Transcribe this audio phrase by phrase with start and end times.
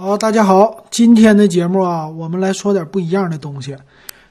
[0.00, 3.76] 好，大家好，今天的节目啊，我们来说点不一样的东西。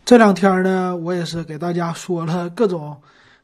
[0.06, 2.96] 这两天呢，我也是给大家说了各种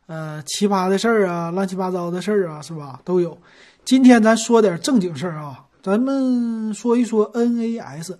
[0.05, 3.01] 呃奇葩的事儿啊，乱七八糟的事儿啊，是吧？
[3.03, 3.37] 都有。
[3.83, 8.15] 今天咱说点正经事儿啊，咱们说一说 NAS。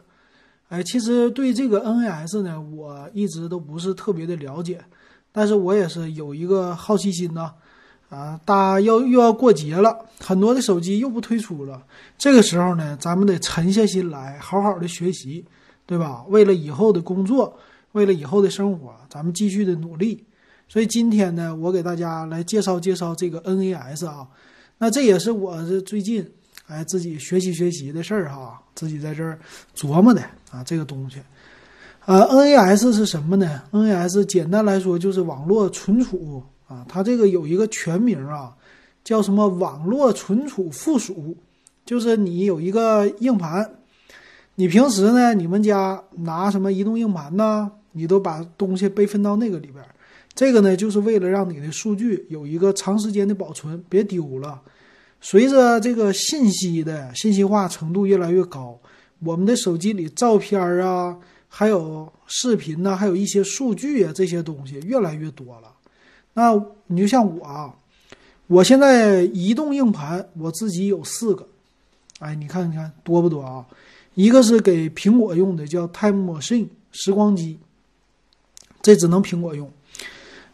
[0.68, 4.84] 哎，其实对这个 NAS 呢，我一直都不是特别的了解，
[5.32, 7.44] 但是我也是有一个好奇心呐。
[7.44, 7.54] 啊，
[8.14, 11.82] 啊大要又要过节了，很多的手机又不推出了。
[12.18, 15.44] 这个时候呢，咱们得沉下心来，好好的学习，
[15.86, 16.24] 对吧？
[16.30, 17.58] 为了以后的工作，
[17.94, 20.24] 为了以后的生活，咱们继续的努力。
[20.70, 24.28] 所以今天呢，我给大家来介绍介绍这个 NAS 啊。
[24.78, 26.30] 那这也是我这最近
[26.68, 29.38] 哎自己学习学习的事儿哈，自己在这儿
[29.76, 31.18] 琢磨的啊这个东西。
[32.06, 36.44] 呃，NAS 是什么呢？NAS 简单来说就是网络存储。
[36.74, 38.56] 啊，它这个有一个全名啊，
[39.04, 41.36] 叫什么网络存储附属，
[41.86, 43.70] 就是你有一个硬盘，
[44.56, 49.84] 你平时呢，你们家拿什么移动硬盘呢，你都把东西备份到那个里边。
[50.34, 54.60] 这个呢，就是为了让你的数据有一个长时间的保存，别丢了。
[55.22, 58.80] 随着这个信息的信息化程度越来越高，
[59.20, 65.73] 我们的手机里照片啊，还有视频呐，还有一些数据啊，这些东西越来越多了。
[66.34, 67.74] 那你就像我啊，
[68.48, 71.48] 我现在移动硬盘我自己有四个，
[72.20, 73.66] 哎，你看你看多不多啊？
[74.16, 77.60] 一个是给苹果用的，叫 Time Machine 时光机，
[78.82, 79.72] 这只能苹果用。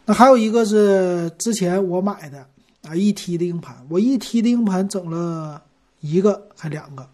[0.04, 2.46] 那还有一个是之前我买的
[2.82, 5.62] 啊，一 T 的硬盘，我一 T 的硬盘整了
[6.00, 7.08] 一个还两个，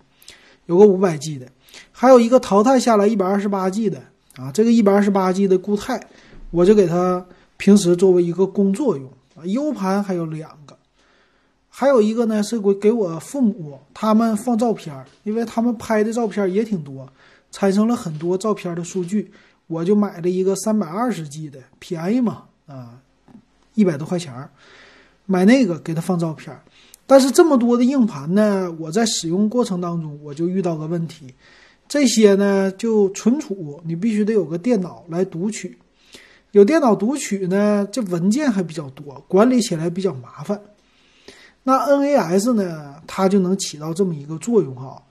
[0.67, 1.47] 有个五百 G 的，
[1.93, 4.03] 还有一个淘汰下来一百二十八 G 的
[4.37, 6.05] 啊，这个一百二十八 G 的固态，
[6.51, 7.25] 我就给它。
[7.57, 10.77] 平时作为一个工作用啊，U 盘还有两个，
[11.69, 17.09] 还有一个呢是给给我父母他们放照片，因为他们拍的照片也挺多，
[17.51, 19.31] 产生了很多照片的数据，
[19.67, 23.01] 我就买了一个三百二十 G 的，便宜嘛啊，
[23.75, 24.49] 一百多块钱
[25.25, 26.55] 买那个给他放照片。
[27.07, 31.33] 但是这么多的硬盘呢，我在使用过程当中我就遇到个问题，
[31.89, 35.79] 这些呢就存储，你必须得有个电脑来读取。
[36.53, 40.59] 有电脑读取呢，这文件还比较多，管理起来比较麻烦。
[41.65, 45.03] 那 NAS 呢，它就能起到这么一个作用哈。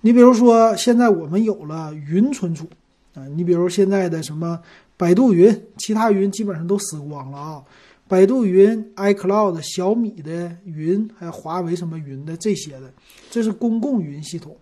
[0.00, 2.66] 你比如说，现在我们有了云存储
[3.14, 4.58] 啊，你比如现在的什么
[4.96, 7.62] 百度云，其他云基本上都死光了啊。
[8.06, 12.92] 百度云、iCloud、小米的云，还有华为什么云的这些的，
[13.30, 14.56] 这是公共云系统。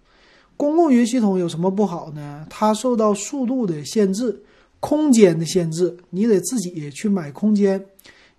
[0.57, 2.47] 公共云系统有什么不好呢？
[2.49, 4.43] 它受到速度的限制。
[4.83, 7.87] 空间的限制，你得自己去买空间，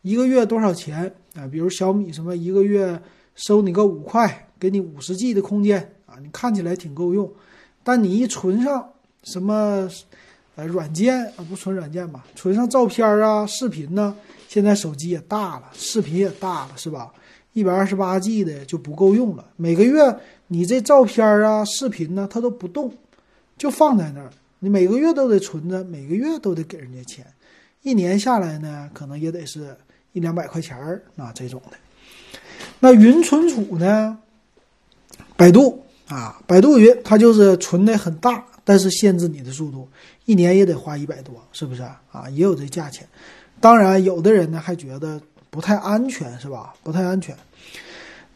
[0.02, 1.48] 一个月多少钱啊？
[1.48, 3.02] 比如小米什么一个月
[3.34, 7.31] 收你个五块，给你五十 G 的空间啊，你看起来挺够用，
[7.81, 8.90] 但你一存上
[9.24, 9.90] 什么
[10.56, 12.26] 呃软件啊，不存软件吧？
[12.36, 14.14] 存上照片啊、视频呢？
[14.50, 17.14] 现在手机也大了，视频也大了，是吧？
[17.54, 19.46] 一百二十八 G 的就不够用了。
[19.56, 20.14] 每个月
[20.48, 22.94] 你这照片啊、视频呢，它都不动，
[23.58, 24.30] 就放在那儿。
[24.63, 27.25] 你每个月都得存着，每个月都得给人家钱，
[27.81, 29.75] 一年下来呢，可能也得是
[30.13, 31.75] 一两百块钱儿啊这种的。
[32.79, 34.18] 那云存储呢？
[35.35, 39.85] 百度啊，百度云它就是存的很大，但是限制你的速度，
[40.24, 42.30] 一年也得花一百多，是不是啊？
[42.31, 43.06] 也有这价钱。
[43.59, 45.19] 当然，有的人呢还觉得
[45.50, 46.74] 不太安全，是吧？
[46.84, 47.35] 不太安全。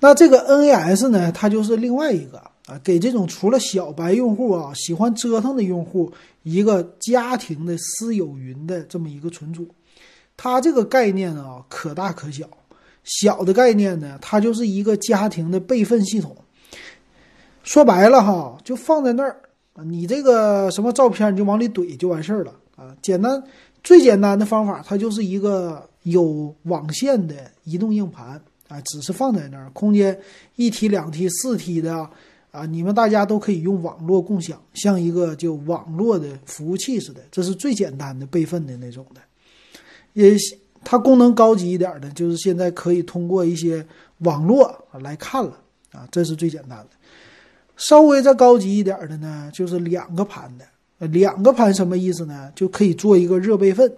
[0.01, 2.51] 那这个 NAS 呢，它就是另外一个。
[2.67, 6.11] 啊，给这种除了小白用户啊喜欢折腾的用户
[6.43, 9.65] 一个家庭的私有云的这么一个存储，
[10.35, 12.45] 它这个概念啊可大可小。
[13.05, 16.35] 小的概念呢，它就是一个家庭的备份系统。
[17.63, 19.39] 说白了哈，就放在那儿
[19.71, 22.93] 啊，你这个什么照片你就往里怼就完事儿了啊。
[23.01, 23.41] 简单
[23.81, 30.19] 最简单的方法，它就是一个有网线的移动硬盘啊，只是放在那儿，空间
[30.57, 32.09] 一 T、两 T、四 T 的。
[32.51, 39.21] 啊，你们大家都可以用网络共享，像一个就网络的服务器似的，这是最简单的备份的那种的。
[40.13, 40.35] 也
[40.83, 43.85] 它功能高级一点的，就是现在可以通过一些
[44.19, 45.59] 网络来看了
[45.91, 46.89] 啊，这是最简单的。
[47.75, 52.51] 稍微再高级一点的呢，就是两个盘的，两个盘什么意思呢？
[52.55, 53.91] 就可以做一个热备份。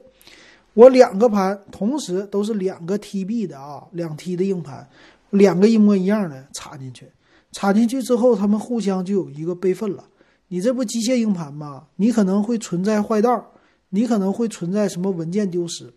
[0.74, 4.88] 我两个盘同时都是两个 TB 的啊，两 T 的硬盘，
[5.30, 7.06] 两个一模一样的插进去。
[7.52, 10.06] 插进去之后，他们互相就有一个备份了。
[10.50, 11.86] 你这不机械硬盘吗？
[11.98, 13.52] 你可能会存在坏道，
[13.90, 15.94] 你可能会存在什么文件丢失。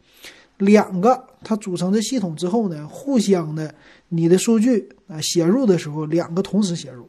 [0.58, 3.74] 两个它组成的系统之后呢，互相的
[4.10, 7.08] 你的数据啊写入的时候，两个同时写入，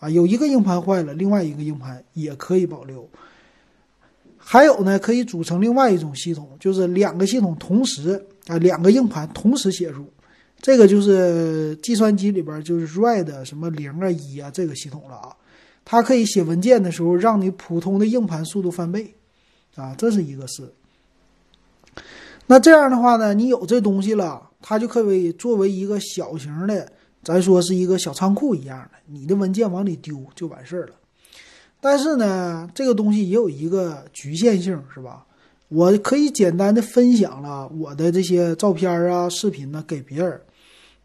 [0.00, 3.08] 啊，有一个硬盘坏了，另外一个硬盘也可以保留。
[4.36, 10.04] 还有呢，可以组成另外一种系统，就是两个系统同时啊，两个硬盘同时写入，
[10.60, 15.36] 这个就是计算机里边就是 RAID 什么零啊一啊这个系统了啊，
[15.84, 19.14] 它可以写文件的时候让你普通的硬盘速度翻倍
[19.74, 20.72] 啊，这是一个事。
[22.46, 26.92] 那这样的话呢，你有这东西了，它就可以作为一个小型的。
[27.22, 30.94] 咱说是一个小仓库一样的，你的文件往里丢就完事儿了。
[31.78, 35.26] 但是呢，这个东西也有一个局限性，是吧？
[35.68, 40.40] 我可以简单的分享了我的这些照片啊、视频呢给别人，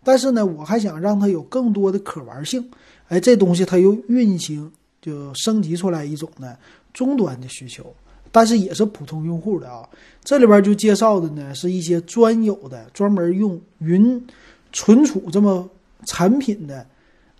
[0.06, 2.66] 但是呢，我还想让它有更多的可玩性。
[3.10, 4.72] 哎，这东西它又运行
[5.02, 6.56] 就升级出来一种呢
[6.94, 7.94] 终端的需求，
[8.31, 9.84] 但是也是普通用户的啊。
[10.24, 14.25] 这里边就介绍的呢是一些专有的、专门用云
[14.72, 15.69] 存储这么。
[16.06, 16.86] 产品的，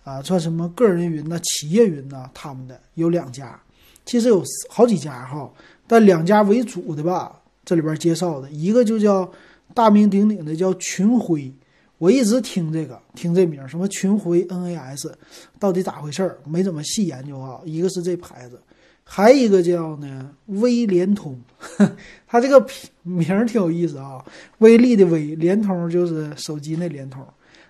[0.02, 3.56] 啊，算什么个人云呐、企业云呐，他们的有两家，
[4.04, 5.48] 其实有好几家哈，
[5.86, 7.40] 但两家为主的吧。
[7.64, 9.30] 这里边介绍的一个就叫
[9.72, 11.52] 大名鼎鼎的叫群晖，
[11.98, 15.10] 我一直听这个听这名，什么群晖 NAS，
[15.58, 16.38] 到底咋回事儿？
[16.44, 17.60] 没怎么细研究啊。
[17.64, 18.60] 一个是这牌子，
[19.02, 21.40] 还一个叫呢微联通，
[22.26, 22.66] 它这个
[23.02, 24.22] 名儿挺有意思啊，
[24.58, 27.26] 微利的微，联通就是手机那联通。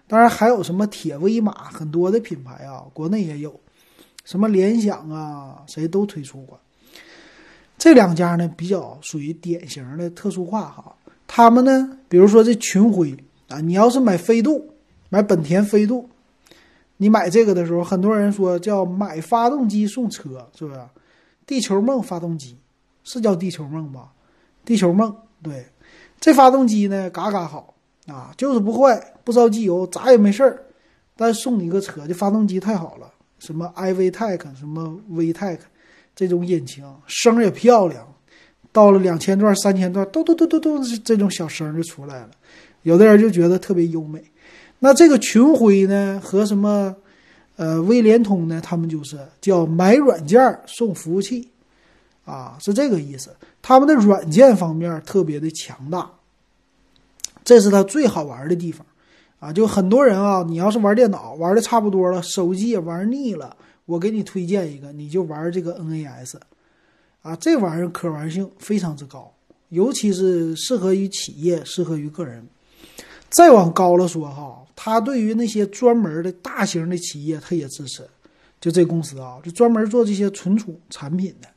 [0.08, 3.61] 当然还有什么铁威马，很多的品牌啊，国内也有，
[4.25, 6.58] 什么联想啊，谁都推出过。
[7.78, 10.96] 这两家呢，比较属于典型的特殊化哈。
[11.28, 13.17] 他们呢，比如说这群晖
[13.49, 14.75] 啊，你要是买飞度，
[15.09, 16.09] 买本田飞度，
[16.97, 20.81] 你买这个的时候，很多人说叫买发动机送车，是不是？
[21.47, 22.59] 地球梦发动机
[23.05, 24.13] 是叫地球梦吧？
[24.65, 25.67] 地球梦，对，
[26.21, 27.73] 这发动机呢，嘎嘎好。
[28.07, 30.63] 啊，就是不坏，不烧机油，咋也没事儿。
[31.17, 35.59] 但送你一个车，这发动机太好了，什么 iVTEC，什么 VTEC，
[36.15, 38.07] 这种引擎声也漂亮，
[38.71, 42.31] 到了两千转、三千转，嘟嘟嘟嘟嘟，这种小声就出来了。
[42.87, 44.23] 有的人就觉得特别优美。
[44.79, 46.94] 那这个群晖呢，和什么
[47.56, 51.49] 呃微联通呢，他们就是叫买软件送服务器，
[52.25, 53.35] 啊，是这个意思。
[53.61, 56.09] 他们的软件方面特别的强大。
[57.43, 58.87] 这是它最好玩的地方，
[59.41, 63.56] 啊，就很多人啊，你要是玩电脑玩的差不多了，手机也玩腻了，
[63.87, 66.35] 我给你推荐一个，你就玩这个 NAS，
[67.23, 69.35] 啊，这玩意儿可玩性非常之高，
[69.71, 72.47] 尤其是适合于企业，适合于个人。
[73.37, 78.03] 再往高了说哈，它对于那些专门的大型的企业，它也支持。
[78.59, 81.49] 就这公司啊，就专门做这些存储产品的，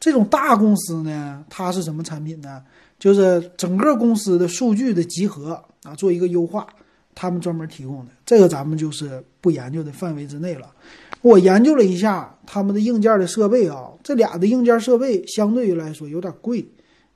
[0.00, 2.62] 这种大公司呢，它是什么产品呢？
[2.98, 6.66] 就是整个公司的数据的集合啊，做一个优化，
[7.14, 10.72] 他们专门提供的这个，咱们就是不研究的范围之内了。
[11.20, 16.66] 我研究了一下他们的硬件的设备啊，这俩的硬件设备相对于来说有点贵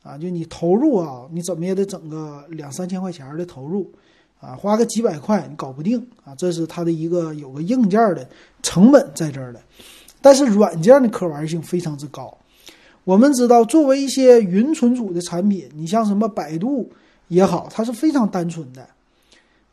[0.07, 3.91] 啊，就你投入啊，你怎么也得整个两三千块钱的投入
[4.41, 8.29] 啊，花个几百块你搞不定啊，这是它的一个有个硬件的
[8.63, 9.61] 成本在这儿的，
[10.21, 12.33] 但是软件的可玩性非常之高。
[13.03, 16.91] 我们知道，作为一些云存储的产品，你像什么百度
[17.29, 18.87] 也好，它是非常单纯的，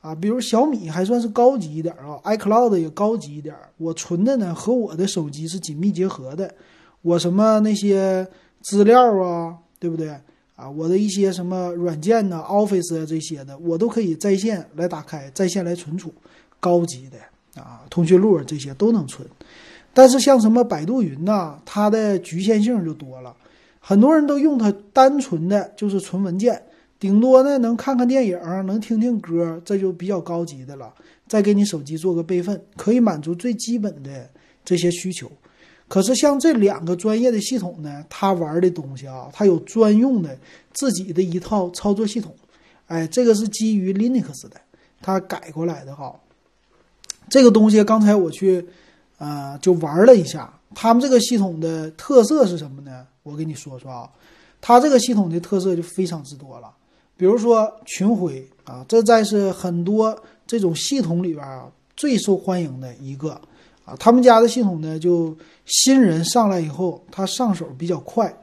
[0.02, 3.56] 啊，比如小米还算是高级一点啊，iCloud 也高级一点。
[3.78, 6.54] 我存的呢和我的手机是紧密结合的，
[7.02, 8.28] 我什么那些
[8.62, 10.08] 资料啊，对不对
[10.56, 10.70] 啊？
[10.70, 16.14] 我的一些什么软件呢，Office 啊这些的，我都可以在线来打开，在线来存储，
[16.58, 19.28] 高级的啊，通讯录这些都能存。
[19.94, 23.36] 但是像什么百度云呐，它的局限性就多了，
[23.82, 26.64] 很多人都用它单纯的就是存文件，
[26.98, 30.94] 顶多呢能看看电影，能听听歌，这就比较高级的了。
[31.28, 34.30] 再给你手机做个备份，可以满足最基本的
[34.64, 35.30] 这些需求。
[35.88, 40.38] 可是像这两个专业的系统呢，它玩的东西啊，它有专用的
[40.74, 42.34] 自己的一套操作系统，
[42.88, 44.62] 哎，这个是基于 Linux 的，
[45.02, 46.14] 它改过来的哈。
[47.30, 48.66] 这个东西刚才我去。
[49.20, 53.08] 啊，就玩了一下，他们这个系统的特色是什么呢？
[53.22, 54.10] 我跟你说说啊，
[54.60, 56.70] 它这个系统的特色就非常之多了。
[57.16, 63.40] 比如说群晖啊，这在是很多这种系统里边啊最受欢迎的一个
[63.86, 63.96] 啊。
[64.00, 68.34] 他们家的系统呢，就新人上来以后，他上手比较快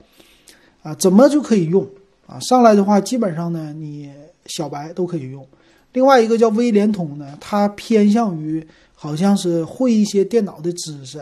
[0.83, 1.89] 啊，怎么就可以用
[2.27, 2.39] 啊？
[2.41, 4.11] 上来的话，基本上呢，你
[4.47, 5.47] 小白都可以用。
[5.93, 8.67] 另外一个叫微联通呢，它偏向于。
[9.03, 11.19] 好像是会一些电脑的知识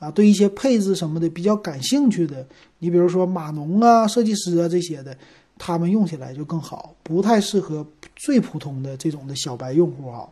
[0.00, 2.44] 啊，对一些配置什么的比较感兴趣的，
[2.80, 5.16] 你比如说码农啊、设计师啊这些的，
[5.56, 7.86] 他们用起来就更好，不太适合
[8.16, 10.26] 最普通的这种的小白用户啊。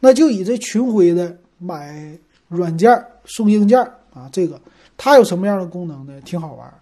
[0.00, 2.18] 那就以这群晖的买
[2.52, 2.90] 软件
[3.24, 3.80] 送硬件
[4.12, 4.60] 啊，这个
[4.96, 6.20] 它有什么样的功能呢？
[6.24, 6.72] 挺好玩。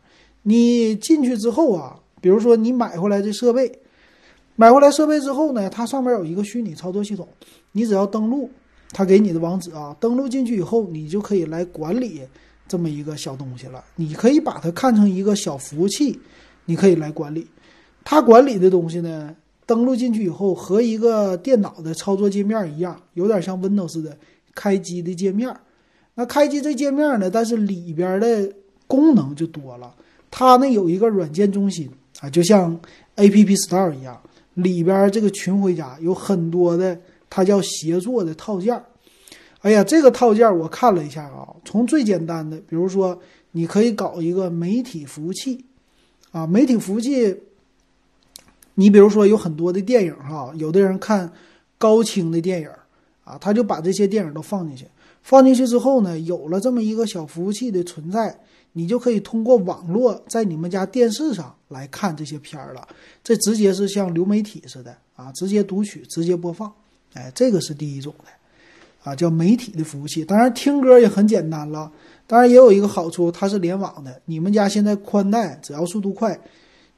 [0.42, 3.70] 你进去之后啊，比如说你买回来这设备，
[4.56, 7.26] 买回来设备之后呢，它上面有一个虚拟操作系统，
[7.72, 8.50] 你只要登录，
[8.90, 12.22] 它给你的网址啊，登录进去以后，你就可以来管理
[12.66, 13.84] 这么一个小东西了。
[13.96, 16.18] 你可以把它看成一个小服务器，
[16.64, 17.46] 你可以来管理。
[18.02, 19.34] 它管理的东西呢？
[19.66, 24.16] 登录进去以后，和一个电脑的操作界面一样，有点像 Windows 的
[24.60, 25.48] 开机的界面。
[26.16, 28.52] 那开机这界面呢，但是里边的
[28.86, 29.94] 功能就多了。
[30.30, 31.88] 它呢有一个软件中心
[32.20, 32.78] 啊，就像
[33.16, 34.20] App Store 一样，
[34.52, 37.00] 里边这个群回家有很多的，
[37.30, 38.78] 它叫协作的套件。
[39.62, 43.18] 哎呀，这个套件我看了一下啊，从最简单的，比如说
[43.52, 45.64] 你可以搞一个媒体服务器
[46.32, 47.34] 啊，媒体服务器。
[48.74, 51.30] 你比如说有很多的电影哈，有的人看
[51.76, 52.68] 高清的电影
[53.30, 54.84] 啊，他就把这些电影都放进去，
[55.22, 58.36] 放进去之后呢，有了这么一个小服务器的存在，
[58.72, 62.88] 你就可以通过网络在你们家电视上来看这些片儿了。
[63.22, 66.72] 这直接是像流媒体似的啊，直接读取，直接播放。
[67.14, 68.24] 哎，这个是第一种的
[69.04, 70.24] 啊，叫媒体的服务器。
[70.24, 71.92] 当然听歌也很简单了，
[72.26, 74.20] 当然也有一个好处，它是联网的。
[74.24, 76.36] 你们家现在宽带只要速度快。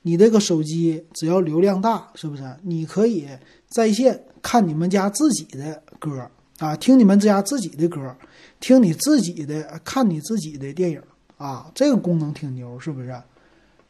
[0.04, 2.42] 你这个手机只要流量大，是不是？
[2.62, 3.24] 你可以
[3.68, 6.28] 在线看你们家自己的歌
[6.58, 8.12] 啊，听你们家自己的歌，
[8.58, 11.00] 听你自己的，看你自己的电影
[11.38, 13.14] 啊，这个功能挺牛，是不是？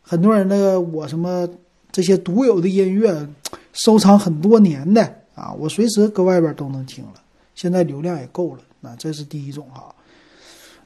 [0.03, 1.49] 很多人那个我什么
[1.91, 3.27] 这些独有的音乐，
[3.73, 5.03] 收藏很多年的
[5.35, 7.15] 啊，我随时搁外边都能听了。
[7.55, 9.95] 现在流量也够了，那这是第一种哈。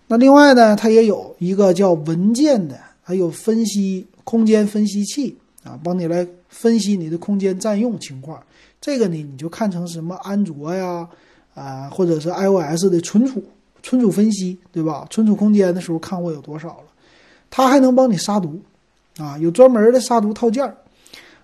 [0.06, 4.06] 那另外呢，它也有一个叫文件的，还有分析。
[4.26, 8.42] 空间分析器啊，帮你来分析你的空间占用情况。
[8.80, 11.08] 这个呢，你就看成什么安卓呀，
[11.54, 13.42] 啊，或者是 iOS 的存储
[13.82, 15.06] 存储分析，对吧？
[15.10, 16.84] 存储空间的时候看我有多少了。
[17.50, 18.60] 它还能帮你杀毒
[19.18, 20.74] 啊，有专门的杀毒套件。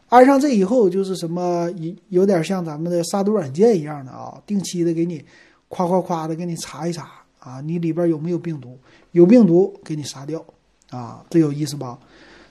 [0.08, 5.24] 安上这以后，就是什么有有点像咱们的杀毒软件一样的啊，定期的给你
[5.68, 8.76] 夸夸夸的给你查一查啊，你里边有没有病毒？
[9.12, 10.44] 有病毒给你杀掉
[10.90, 11.98] 啊，这有意思吧？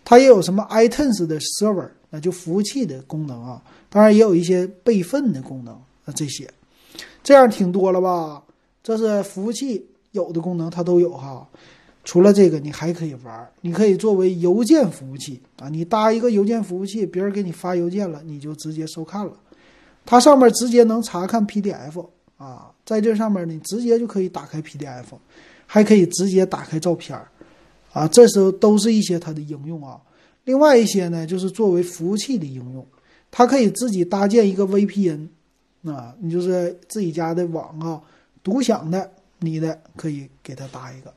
[0.04, 5.74] 它也有什么 iTunes 的 server，那就服务器的功能啊，当然也有一些备份的功能
[6.06, 6.48] 啊，这些，
[7.24, 8.44] 这样挺多了吧？
[8.84, 11.48] 这是服务器有的功能它都有哈。
[12.04, 19.32] 除了这个，你还可以玩，你可以作为邮件服务器啊，你搭一个邮件服务器，别人给你发邮件了，你就直接收看了，
[20.06, 22.06] 它上面直接能查看 PDF
[22.38, 25.06] 啊，在这上面你直接就可以打开 PDF，
[25.68, 27.18] 还可以直接打开照片。
[27.94, 30.00] 啊，这时候都是一些它的应用啊。
[30.44, 32.86] 另外一些呢，就是作为服务器的应用，
[33.30, 35.28] 它可以自己搭建一个 VPN，
[35.86, 38.02] 啊，你就是自己家的网啊，
[38.44, 41.14] 独享的，你的可以给它搭一个。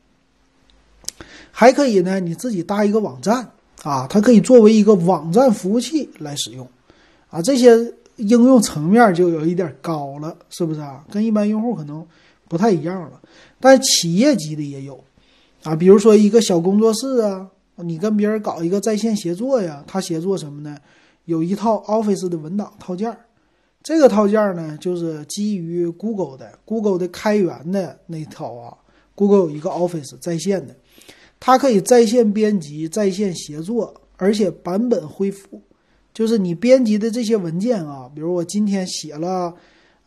[1.51, 3.49] 还可以呢，你自己搭一个网站
[3.83, 6.69] 啊，它可以作为一个网站服务器来使用，
[7.31, 7.77] 啊，这些
[8.17, 11.05] 应用层面就有一点高了，是不是啊？
[11.11, 12.07] 跟一般用户可能
[12.49, 13.21] 不太一样了，
[13.59, 15.03] 但企业级的也有。
[15.63, 20.77] 啊，比如说一个小工作室啊，你跟别人搞一个在线协作呀，他协作什么呢？
[21.25, 23.19] 有一套 Office 的文档套件儿，
[23.83, 28.77] 这个套件儿呢，就是基于 Google 的，Google 的开源的那套啊。
[29.15, 30.77] Google 有一个 Office 在线的，
[31.41, 35.63] 它可以在线编辑、在线协作，而且版本恢复，
[36.13, 39.55] 就是你编辑的这些文件啊，比如我今天写了，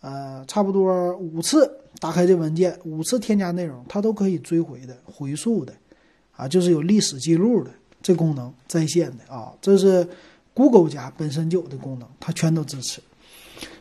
[0.02, 1.70] 呃，差不多五次。
[2.00, 5.74] 打开这文件，五次添加内容，它都可以追回的、回溯的，
[6.38, 10.08] 啊，就是有历史记录的这功能在线的啊，这是
[10.53, 13.01] Google 家本身就有的功能，它全都支持。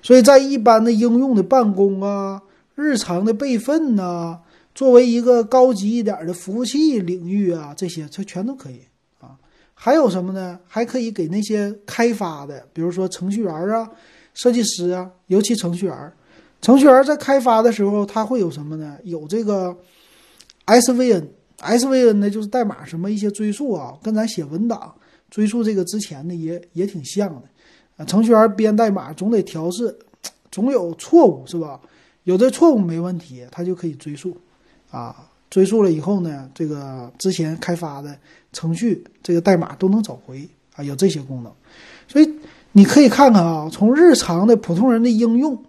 [0.02, 2.42] 所以在一般的应用的办公啊、
[2.74, 4.38] 日常的备份呐，
[4.74, 8.80] 作为一个高级一点的服务器领域啊，这些它全都可以
[9.20, 9.36] 啊。
[9.74, 10.58] 还有什么呢？
[10.66, 13.90] 还可以给那些开发的，比如说程序员啊、
[14.32, 16.12] 设计师啊，尤其程序员。
[16.62, 18.96] 程序员在开发的时候，他会有什么呢？
[19.04, 19.76] 有这个
[20.64, 21.26] SVN
[21.58, 24.94] SVN 呢就是代码什么一些追溯啊，跟咱写文档
[25.30, 27.42] 追溯这个之前呢也也挺像的
[27.96, 28.04] 啊。
[28.04, 29.96] 程序员编代码总得调试，
[30.50, 31.80] 总有错误是吧？
[32.24, 34.36] 有的错误没问题，他就可以追溯
[34.90, 35.28] 啊。
[35.48, 38.18] 追溯了以后呢，这个之前开发的
[38.52, 41.52] 程序这个代码都能找回啊，有这些功能。
[42.08, 42.28] 所以
[42.72, 45.62] 你可以看看啊，从日常的普通人的应用。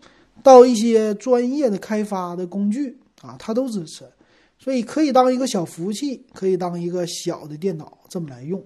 [0.43, 4.05] 到一些专业的开发的工具啊，它都支持，
[4.59, 8.63] 所以可以当一个小服务器，可以当一个小的电脑这么来用。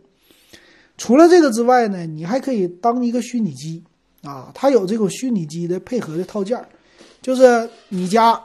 [0.97, 3.83] 除了这个之外呢，你还可以当一个虚拟机
[4.21, 6.67] 啊，它有这种虚拟机的配合的套件儿，
[7.21, 8.39] 就是你家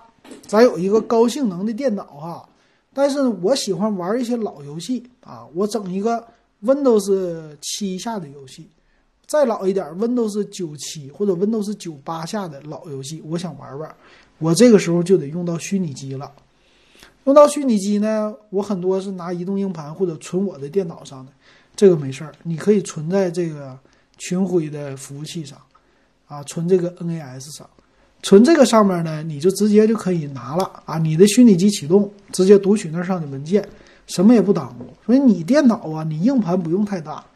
[0.46, 2.48] 咱有一个高性能的电脑哈，
[2.94, 6.26] 但是我喜欢玩一些老游戏啊，我整一个
[6.64, 8.68] Windows 七下的游戏，
[9.26, 13.94] 再老一点 Windows 九七或者 Windows 九八下的老游戏，我想玩玩，
[14.38, 16.32] 我这个时候就得用到虚拟机了。
[17.26, 21.32] 用到虚拟机呢，我很多是拿移动硬盘或者存我的电脑上的，
[21.74, 23.76] 这个没事儿，你可以存在这个
[24.16, 25.58] 群晖的服务器上，
[26.28, 27.68] 啊，存这个 NAS 上，
[28.22, 33.68] 存这个上面呢，你就直接就可以拿了啊，你的虚拟机启动，直接读取那上的文件，
[34.06, 34.86] 什么也不耽误。
[35.04, 37.26] 所以你电脑啊，你硬盘不用太大，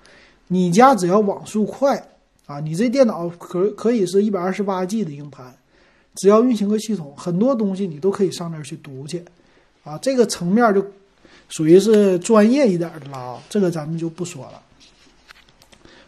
[0.47, 2.01] 你家只要网速快
[2.47, 5.53] 啊，你这电脑可可以是一百二十八 G 的硬盘，
[6.15, 9.25] 只要运行个系统，很多东西你都可以上那儿去读去。
[9.91, 10.87] 啊，这个层面就
[11.49, 14.63] 属于是专业一点的了啊，这个咱们就不说了。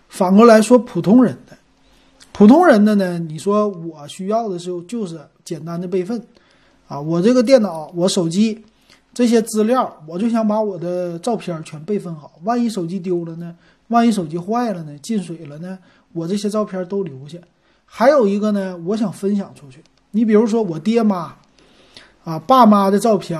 [0.08, 1.58] 反过来说，普通人的，
[2.30, 6.24] 普通人的呢，你说我需要的时候就是简单的备份
[6.86, 8.64] 啊，我这个电脑、我手机
[9.12, 13.52] 这些资料，我就想把我的照片全备份好，万一手机丢了呢？
[13.88, 14.96] 万一手机坏了呢？
[14.98, 15.76] 进水了呢？
[16.12, 17.36] 我这些照片都留下。
[17.84, 21.34] 还有一个呢，我想分享出去，你比如说我爹妈。
[22.24, 23.36] 啊，爸妈的照片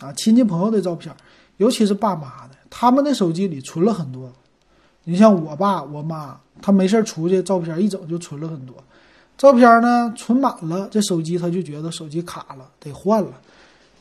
[0.00, 1.14] 啊，亲戚朋友的照片，
[1.56, 4.30] 尤其是爸妈的，他们的手机里存了很多。
[5.04, 8.76] 你像我爸我妈，他没事儿出去，照片一整就存了很多。
[9.38, 13.30] 照片呢存满了，这手机他就觉得手机卡了，得换了。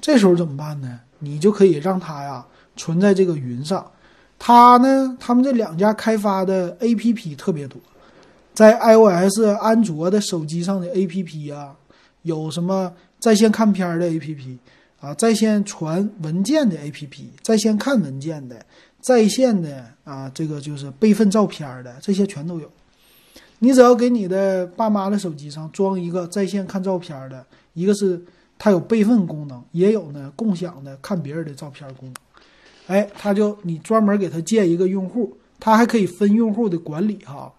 [0.01, 0.99] 这时候怎么办呢？
[1.19, 3.85] 你就可以让他呀存在这个云上。
[4.37, 7.79] 他呢，他们这两家开发的 APP 特别多，
[8.53, 11.73] 在 iOS、安卓的手机上的 APP 啊，
[12.23, 12.91] 有什么？
[13.17, 14.57] 在线看片的 APP
[15.05, 18.65] 啊，在线传文件的 APP，在线看文件的，
[18.99, 22.67] 在线的啊，这个就是备份照片的，这些全都有。
[23.59, 27.45] 你只要给你的爸妈的手机上装一个在线看照片的，
[27.75, 28.19] 一个是
[28.57, 32.15] 它有备份功能，也有呢共享的看别人的照片功能。
[32.87, 37.53] 哎，他就你专门给他建一个用户，他还可以分用户的管理哈。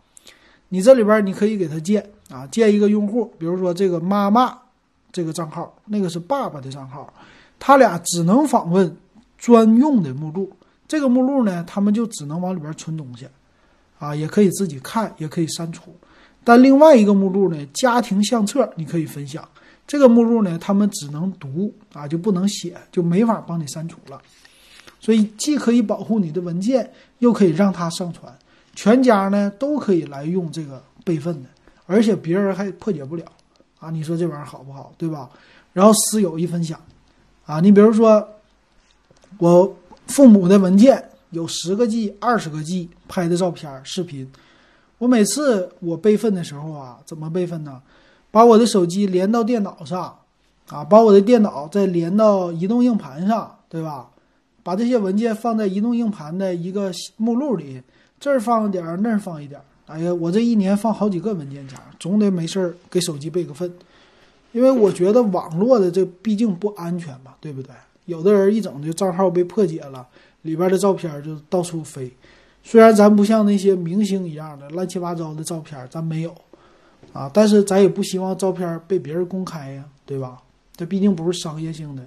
[0.71, 4.59] 你这里边你可以给他建啊，建一个用户，比如说这个妈妈。
[5.13, 7.11] 这个账号，那个是爸爸的账号，
[7.59, 8.97] 他俩只能访问
[9.39, 10.51] 专用的目录。
[10.89, 13.27] 这个目录呢，他们就只能往里边存东西，
[13.99, 15.95] 啊，也可以自己看，也可以删除。
[16.45, 19.47] 但另外一个目录呢，家庭相册你可以分享。
[19.87, 24.21] 这个目录呢，他们只能读啊，就不能写，就没法帮你删除了。
[25.01, 28.33] 所以既可以保护你的文件，又可以让它上传，
[28.75, 31.49] 全家呢都可以来用这个备份的，
[31.87, 33.25] 而且别人还破解不了。
[33.79, 35.29] 啊，你说这玩意儿好不好，对吧？
[35.73, 36.81] 然后私有一分享，
[37.47, 38.29] 啊，你比如说
[39.39, 39.77] 我
[40.09, 44.31] 父母的文件有十个 G、二十个 G 拍的照片、视频，
[44.99, 47.81] 我每次我备份的时候啊，怎么备份呢？
[48.31, 50.17] 把我的手机连到电脑上，
[50.69, 54.09] 啊，把我的电脑再连到移动硬盘上，对吧？
[54.63, 57.81] 把这些文件放在移动硬盘的一个目录里，
[58.19, 59.65] 这儿放一点儿，那儿放一点儿。
[59.87, 63.73] 哎呀，我这一年放好几个文件夹，总得没事儿给手机备个份，
[64.57, 67.75] 因为我觉得网络的这毕竟不安全嘛，对不对？
[68.07, 70.07] 有的人一整就账号被破解了，
[70.41, 72.11] 里边的照片就到处飞。
[72.65, 76.35] 虽然咱不像那些明星一样的乱七八糟的照片，咱没有
[77.13, 80.39] 啊，但是咱也不希望照片被别人公开呀，对吧？
[80.75, 82.03] 这毕竟不是商业性的，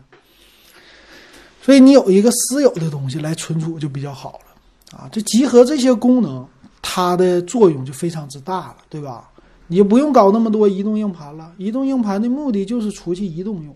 [1.62, 5.08] 所以你有一个私有的东西来存储就比较好了啊。
[5.12, 6.44] 这集合这些功能。
[6.82, 9.30] 它的作用就非常之大了，对吧？
[9.70, 11.54] 你就不用搞那么多移动硬盘了。
[11.58, 13.74] 移动硬盘的目的就是出去移动用，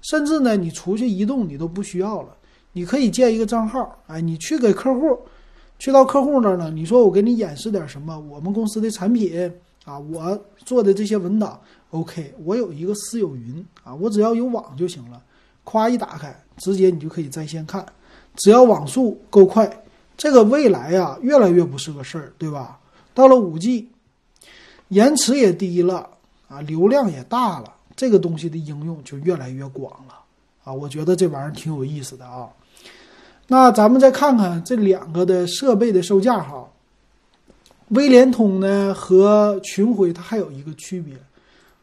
[0.00, 2.28] 甚至呢，你出去移动你都不需要了。
[2.72, 5.18] 你可以建一个账号，哎，你去给客户，
[5.78, 9.52] 去到客户那儿了，你说我给你演示点什么，我们公司的产品
[9.84, 15.20] 啊，我做的这些文档，OK，我有一个私有云啊，我只要有网就行了，
[15.64, 17.84] 夸一打开，直接你就可以在线看，
[18.36, 19.70] 只要网速够快。
[20.16, 22.78] 这个未来呀，越来越不是个事儿，对吧？
[23.12, 23.88] 到了五 G，
[24.92, 26.06] 延迟也低了
[26.48, 30.14] 啊，流量也大了，这个东西的应用就越来越广了
[30.64, 30.72] 啊。
[30.72, 32.46] 我觉得这玩意儿挺有意思的啊。
[33.48, 36.68] 那咱们再看看这两个的设备的售价哈。
[37.88, 41.14] 微联通呢和群晖它还有一个区别，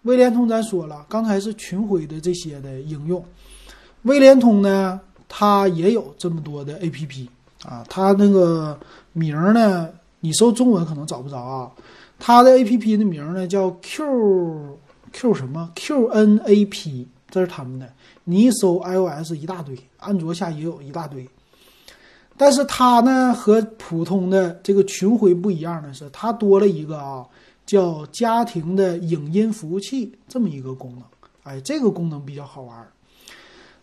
[0.04, 3.24] 微联通咱说了，刚才是群晖的这些的应用，
[4.04, 7.28] 微联通呢它也有这么多的 APP。
[7.66, 8.80] 啊，它那个
[9.14, 9.90] 名儿呢，
[10.22, 11.70] 你搜中文可能找不着啊。
[12.20, 14.78] 它的 A P P 的名呢叫 Q
[15.14, 17.90] Q 什么 Q N A P，这是他们的。
[18.26, 21.28] 你一搜 I O S 一大堆，安卓下也有一大堆。
[22.38, 27.26] 但是它呢和普通的这个群晖不一样的是，它多了一个啊，
[27.66, 31.04] 叫家庭的影音服务器这么一个功能。
[31.44, 32.88] 哎，这个功能比较好玩。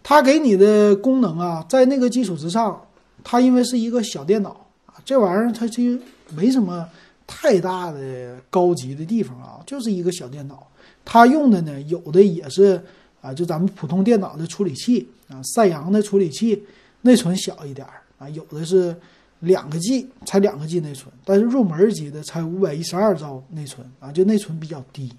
[0.03, 2.81] 它给你的功能啊，在那个基础之上，
[3.25, 4.51] 它因为是一个小电脑
[4.87, 6.01] 啊，这玩意儿它其实
[6.33, 6.89] 没什么
[7.27, 10.67] 太大的高级的地方啊，就是一个小电脑。
[11.05, 12.81] 它用的呢，有的也是
[13.21, 16.63] 啊，就咱们普通电脑的处理器啊，赛扬的处理器，
[17.03, 18.97] 内存小一点儿啊，有的是
[19.41, 25.13] 两个 G 才两个 G 内存，但是入门级的才五百一十二兆内存啊，就内存比较低。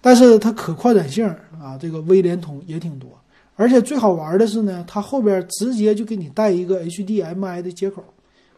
[0.00, 1.26] 但是它可扩展性
[1.60, 3.10] 啊，这个微联通也挺多，
[3.56, 8.04] 而且最好玩的是呢，它后边直接就给你带一个 HDMI 的接口，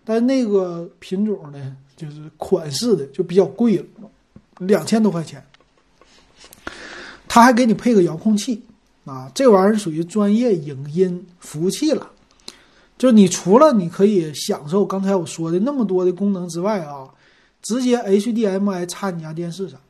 [0.05, 3.85] 但那个品种呢，就是款式的就比较贵了，
[4.59, 5.45] 两千多块钱。
[7.27, 8.63] 它还给你配个遥控器
[9.05, 12.11] 啊，这玩意儿属于专业影音服务器了。
[12.97, 17.09] 就你除了你可以享受刚才我说的那么多的功能之外啊，
[17.61, 19.81] 直接 HDMI 插你家电视上，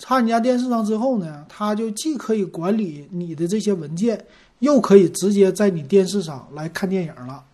[0.00, 4.24] 插你家电视上之后呢，它就既可以管理你的这些文件，
[4.58, 7.44] 又可以直接在你电视上来看电影了。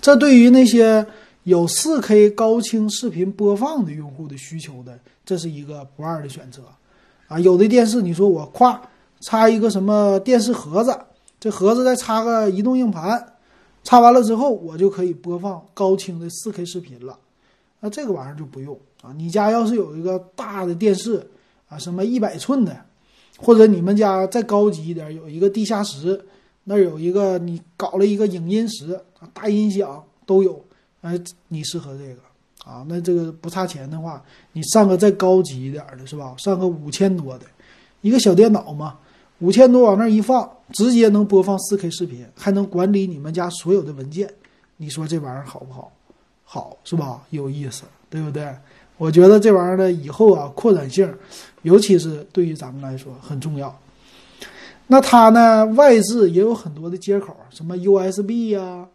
[0.00, 1.04] 这对于那些
[1.44, 6.62] 有 4K 高清视频播放的用户的需求的，这是一个不二的选择。
[7.28, 8.80] 啊，有的电视你说我夸
[9.20, 10.98] 插一个什么电视盒子，
[11.38, 13.34] 这盒子再插个移动硬盘，
[13.82, 17.18] 插完了之后我就可以播放高清的 4K 视频了。
[17.80, 19.12] 那这个玩意儿就不用啊。
[19.16, 21.26] 你家要是有一个大的电视
[21.68, 22.74] 啊，什么一百寸的，
[23.36, 26.24] 或者你们家再高级一点，有一个地下室，
[26.64, 28.98] 那有一个你搞了一个影音室，
[29.34, 30.64] 大音响都有，
[31.04, 32.16] 哎，你适合这个。
[32.64, 36.34] 啊，那这个不差钱的话，你上个再高级一点的是吧？
[36.38, 37.44] 上个五千多的，
[38.00, 38.96] 一个小电脑嘛，
[39.40, 44.32] 五千多往那一放，直接能播放四 K 视频，还能管理你们家所有的文件。
[44.78, 45.92] 你说这玩意儿好不好？
[46.42, 47.22] 好是吧？
[47.28, 48.48] 有意思，对不对？
[48.96, 51.12] 我觉得这玩意儿呢，以后啊，扩展性，
[51.62, 53.78] 尤其是对于咱们来说很重要。
[54.86, 58.88] 那它呢，外置也有很多的接口，什么 USB 呀。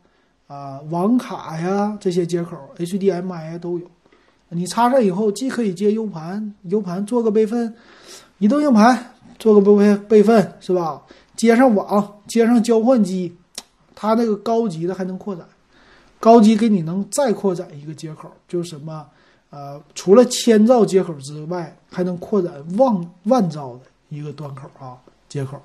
[0.50, 3.86] 啊网卡呀，这些接口，HDMI 都有。
[4.50, 7.72] 你插上以后，既可以接 U 盘，U 盘做个备份；
[8.40, 11.04] 移动硬盘做个备备份，是吧？
[11.36, 13.32] 接上网，接上交换机，
[13.94, 15.46] 它那个高级的还能扩展，
[16.20, 19.06] 高级给你能再扩展一个接口，就是什么？
[19.52, 25.62] 呃，除了千兆接口之外，还能扩展万万兆的一个端口啊，接口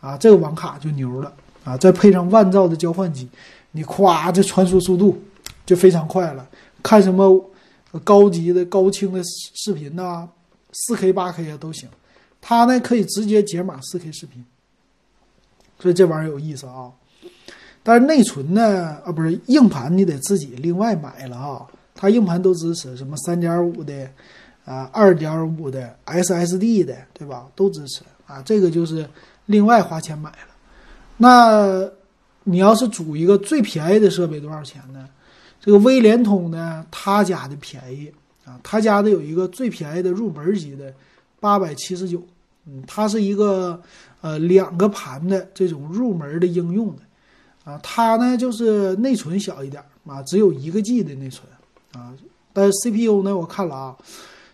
[0.00, 1.76] 啊，这个网卡就牛了啊！
[1.78, 3.28] 再配上万兆的交换机。
[3.76, 5.20] 你夸这传输速度
[5.66, 6.48] 就非常快了，
[6.80, 7.50] 看什么
[8.04, 10.28] 高级的高清的视频呐，
[10.72, 11.88] 四 K 八 K 啊都行。
[12.40, 14.44] 它呢可以直接解码四 K 视频，
[15.80, 16.92] 所以这玩意儿有意思啊。
[17.82, 21.66] 但是内存呢啊不是硬盘你得自己另外买了啊。
[21.96, 24.08] 它硬盘都支持什么三点五的
[24.64, 27.48] 啊二点五的 SSD 的对吧？
[27.56, 28.40] 都支持啊。
[28.42, 29.04] 这个就是
[29.46, 30.54] 另外花钱买了。
[31.16, 31.90] 那。
[32.44, 35.08] 你要是组一个最便宜的设备多少钱呢？
[35.60, 38.12] 这个微联通呢，他家的便宜
[38.44, 40.92] 啊，他家的有一个最便宜的入门级的，
[41.40, 42.22] 八百七十九。
[42.66, 43.78] 嗯，它是一个
[44.22, 47.02] 呃两个盘的这种入门的应用的
[47.70, 51.46] 啊，它呢就是内存小一点啊，只有一个 G 的内存
[51.92, 52.14] 啊，
[52.54, 53.96] 但是 CPU 呢，我看了啊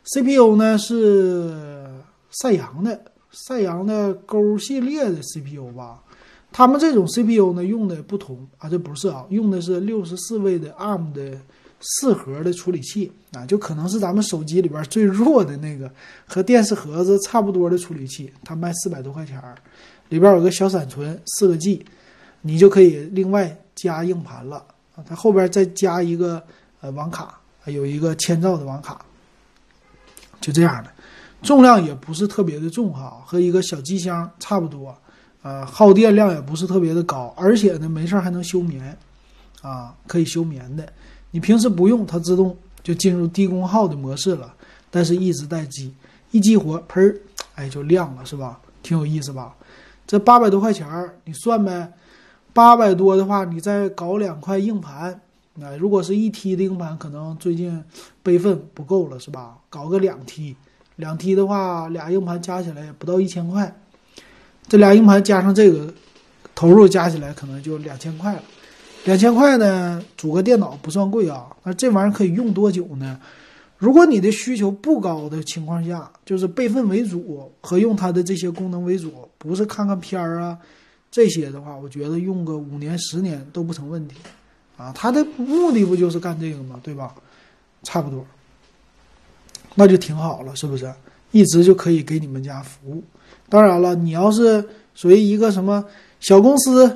[0.04, 1.88] ，CPU 呢是
[2.30, 3.00] 赛扬的，
[3.30, 6.02] 赛扬的勾系列的 CPU 吧。
[6.52, 11.38] 他们这种 CPU 呢用的不同啊，这不是啊，用的是六十四位的 ARM 的
[11.80, 15.90] 四核的处理器啊，就可能是咱们手机里边最弱的那个，
[16.26, 19.54] 和电视盒子差不多的处理器，它卖四百多块钱儿，
[20.08, 21.86] 里边有个小闪存四个 G，
[22.42, 24.56] 你就可以另外加硬盘了
[24.96, 26.42] 啊，它后边再加一个
[26.80, 29.02] 呃网卡，有一个千兆的网卡，
[30.40, 30.90] 就这样的，
[31.42, 34.94] 重量也不是特别的重哈，和一个小机箱差不多。
[35.42, 38.96] 呃，耗电量也不是特别的高，而且呢，没事儿还能休眠，
[39.62, 40.86] 啊，可以休眠的。
[41.30, 44.52] 你平时不用，它自动就进入低功耗的模式了。
[44.90, 45.94] 但是一直待机，
[46.32, 47.16] 一激活，喷儿，
[47.54, 48.60] 哎，就亮了，是吧？
[48.82, 49.54] 挺有意思吧？
[50.06, 51.92] 这八百多块钱儿，你算呗。
[52.52, 55.20] 八百多的话，你再搞两块硬盘，
[55.54, 57.82] 那如果是一 T 的硬盘，可能最近
[58.22, 59.56] 备份不够了，是吧？
[59.70, 60.56] 搞个两 T，
[60.96, 63.72] 两 T 的话，俩硬盘加起来不到一千块。
[64.68, 65.92] 这俩硬盘加上这个
[66.54, 68.42] 投入加起来可能就两千块了，
[69.04, 71.46] 两千块呢，组个电脑不算贵啊。
[71.64, 73.18] 那这玩意儿可以用多久呢？
[73.78, 80.58] 如果你的需求不高的情况下，就是备份为主和用它的这些功能为主，不是看看片儿啊
[81.10, 84.16] 这些的话，我觉得用个五年十年都不成问题
[84.76, 84.92] 啊。
[84.94, 86.78] 它的目的不就是干这个吗？
[86.82, 87.14] 对吧？
[87.82, 88.22] 差不多，
[89.74, 90.92] 那就挺好了，是不是？
[91.30, 93.02] 一直就可以给你们家服务。
[93.50, 95.84] 当然了，你要是属于一个什么
[96.20, 96.86] 小公司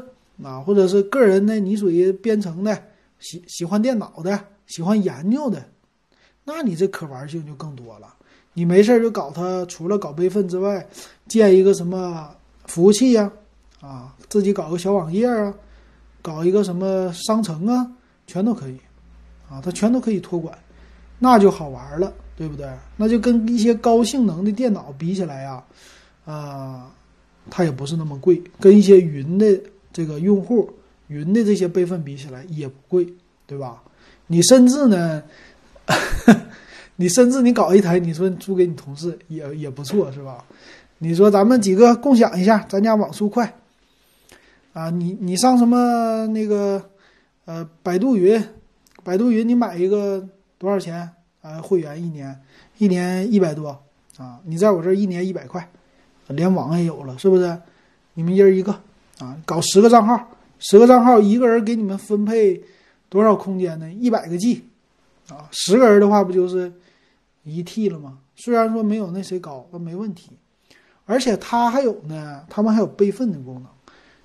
[0.42, 2.82] 啊，或者是个人的，你属于编程的，
[3.18, 5.62] 喜喜欢电脑的，喜欢研究的，
[6.44, 8.14] 那你这可玩性就更多了。
[8.52, 10.86] 你没事就搞它，除了搞备份之外，
[11.26, 12.30] 建一个什么
[12.66, 13.30] 服务器呀，
[13.80, 15.52] 啊，自己搞个小网页啊，
[16.22, 17.90] 搞一个什么商城啊，
[18.28, 18.78] 全都可以，
[19.50, 20.56] 啊，它全都可以托管，
[21.18, 22.68] 那就好玩了，对不对？
[22.96, 25.60] 那就跟一些高性能的电脑比起来呀，
[26.24, 26.90] 啊
[27.50, 29.60] 它也不是那么贵，跟一些云的
[29.92, 30.70] 这个用户、
[31.08, 33.06] 云的这些备份比起来也不贵，
[33.46, 33.82] 对吧？
[34.26, 35.22] 你甚至呢？
[36.96, 40.44] 你甚至你搞一台，你说租给你同事也也不错，是吧？
[40.98, 43.52] 你说咱们几个共享一下，咱家网速快
[44.72, 44.88] 啊！
[44.90, 46.82] 你你上什么那个
[47.44, 48.42] 呃百度云，
[49.02, 51.10] 百度云你买一个多少钱
[51.42, 51.60] 啊？
[51.60, 52.40] 会员一年
[52.78, 53.68] 一年一百多
[54.16, 54.40] 啊！
[54.44, 55.68] 你在我这儿一年一百块，
[56.28, 57.58] 连网也有了，是不是？
[58.14, 58.72] 你们一人一个
[59.18, 62.62] 啊，搞十个账号，十个账号一个人给你们分配
[63.08, 63.92] 多少空间呢？
[63.92, 64.62] 一百个 G
[65.28, 65.48] 啊！
[65.50, 66.72] 十个人的话不就是？
[67.42, 68.18] 一 T 了吗？
[68.36, 70.30] 虽然说没有那谁高，那没问题。
[71.04, 73.66] 而且它还有呢，他们还有备份的功能，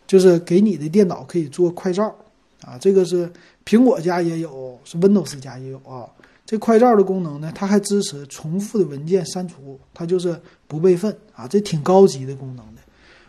[0.07, 2.15] 就是给你的电脑可以做快照
[2.61, 2.77] 啊。
[2.77, 3.29] 这个是
[3.65, 6.07] 苹果家也有，是 Windows 家也有啊。
[6.49, 10.35] 这快照的功能呢，它还支持重复的文件删除，它就是
[10.67, 11.47] 不备份啊。
[11.47, 12.81] 这挺高级的功能的。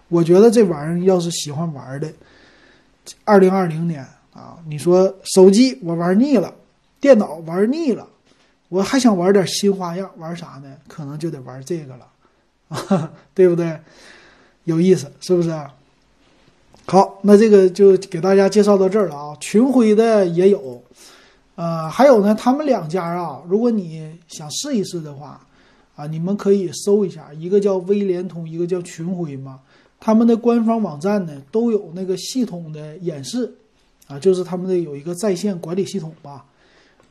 [0.08, 2.10] 我觉得这玩意儿要是喜欢玩的，
[3.24, 4.02] 二零二零年
[4.32, 6.54] 啊，你说手机我玩腻了，
[6.98, 8.08] 电脑玩腻了。
[8.70, 10.74] 我还想玩点新花样，玩啥呢？
[10.88, 12.06] 可能就得玩这个了，
[12.68, 13.78] 啊，对不对？
[14.64, 15.50] 有意思，是不是？
[16.86, 19.36] 好，那这个就给大家介绍到这儿了啊。
[19.38, 20.82] 群晖的也有，
[21.60, 25.38] 呃，还有呢，他们两家啊，如果你想试一试的话，
[25.94, 29.60] 啊，你们可以搜一下，一个叫微联通，一个叫群晖嘛。
[30.00, 33.52] 他们的官方网站呢都有那个系统的演示，
[34.06, 36.42] 啊，就是他们的有一个在线管理系统吧。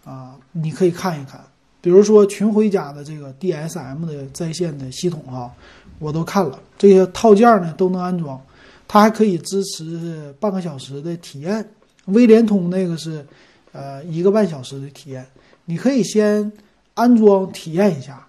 [0.03, 1.39] 啊，你可以看一看，
[1.79, 5.53] 比如说群晖家的这个 DSM 的在线的系统啊，
[5.99, 8.41] 我都看了，这些套件呢都能安装，
[8.87, 11.63] 它还可以支持半个小时的体验。
[12.05, 13.23] 微联通那个是，
[13.71, 15.25] 呃，一个半小时的体验，
[15.65, 16.51] 你可以先
[16.93, 18.25] 安装体验一下，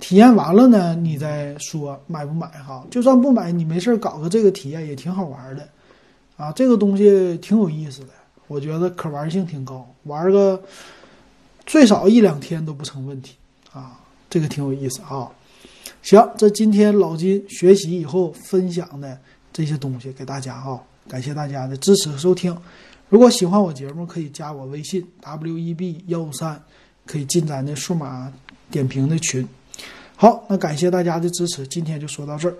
[0.00, 2.86] 体验完了呢，你再说买不买哈。
[2.90, 5.68] 就算不买，你没事搞个这个体验也挺好玩的，
[6.36, 8.08] 啊，这个东西挺有意思的，
[8.46, 10.62] 我觉得可玩性挺高，玩个。
[11.68, 13.34] 最少一两天都不成问题
[13.72, 13.98] 啊，
[14.30, 15.28] 这个挺有意思啊。
[16.00, 19.18] 行，这今天老金学习以后分享的
[19.52, 22.56] 这些东西给大家啊，感谢大家的支持和收听。
[23.08, 26.60] 如果喜欢我节目，可以加我微信 w e b 幺五三，
[27.06, 28.32] 可以进咱的数码
[28.70, 29.46] 点评的群。
[30.16, 32.56] 好，那感谢大家的支持，今天就说到这儿。